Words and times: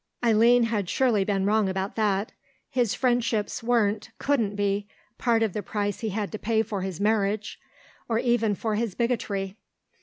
Eileen 0.25 0.63
had 0.63 0.89
surely 0.89 1.23
been 1.23 1.45
wrong 1.45 1.69
about 1.69 1.95
that; 1.95 2.31
his 2.71 2.95
friendships 2.95 3.61
weren't, 3.61 4.09
couldn't 4.17 4.55
be, 4.55 4.87
part 5.19 5.43
of 5.43 5.53
the 5.53 5.61
price 5.61 5.99
he 5.99 6.09
had 6.09 6.31
to 6.31 6.39
pay 6.39 6.63
for 6.63 6.81
his 6.81 6.99
marriage, 6.99 7.59
or 8.09 8.17
even 8.17 8.55
for 8.55 8.73
his 8.73 8.95
bigotry. 8.95 9.57